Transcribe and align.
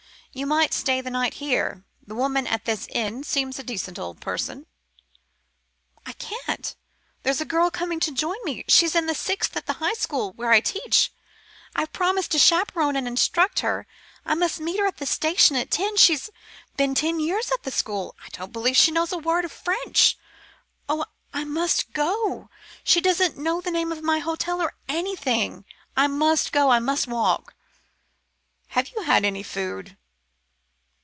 You 0.33 0.47
might 0.47 0.73
stay 0.73 1.01
the 1.01 1.09
night 1.09 1.33
here. 1.33 1.83
The 2.07 2.15
woman 2.15 2.47
at 2.47 2.63
this 2.63 2.87
inn 2.93 3.25
seems 3.25 3.59
a 3.59 3.63
decent 3.63 3.99
old 3.99 4.21
person." 4.21 4.65
"I 6.05 6.13
can't. 6.13 6.73
There's 7.23 7.41
a 7.41 7.45
girl 7.45 7.69
coming 7.69 7.99
to 7.99 8.13
join 8.13 8.37
me. 8.45 8.63
She's 8.69 8.95
in 8.95 9.07
the 9.07 9.13
sixth 9.13 9.57
at 9.57 9.65
the 9.65 9.73
High 9.83 9.93
School 9.95 10.31
where 10.31 10.51
I 10.53 10.61
teach. 10.61 11.11
I've 11.75 11.91
promised 11.91 12.31
to 12.31 12.39
chaperon 12.39 12.95
and 12.95 13.09
instruct 13.09 13.59
her. 13.59 13.85
I 14.23 14.35
must 14.35 14.61
meet 14.61 14.79
her 14.79 14.87
at 14.87 14.99
the 14.99 15.05
station 15.05 15.57
at 15.57 15.69
ten. 15.69 15.97
She's 15.97 16.29
been 16.77 16.95
ten 16.95 17.19
years 17.19 17.51
at 17.51 17.63
the 17.63 17.69
school. 17.71 18.15
I 18.23 18.29
don't 18.29 18.53
believe 18.53 18.77
she 18.77 18.89
knows 18.91 19.11
a 19.11 19.17
word 19.17 19.43
of 19.43 19.51
French. 19.51 20.17
Oh! 20.87 21.03
I 21.33 21.43
must 21.43 21.91
go. 21.91 22.49
She 22.85 23.01
doesn't 23.01 23.35
know 23.37 23.59
the 23.59 23.69
name 23.69 23.91
of 23.91 24.01
my 24.01 24.19
hotel, 24.19 24.61
or 24.61 24.75
anything. 24.87 25.65
I 25.97 26.07
must 26.07 26.53
go. 26.53 26.69
I 26.69 26.79
must 26.79 27.05
walk." 27.05 27.53
"Have 28.69 28.93
you 28.95 29.01
had 29.01 29.25
any 29.25 29.43
food?" 29.43 29.97